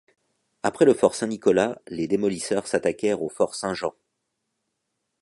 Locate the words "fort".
0.95-1.13, 3.29-3.53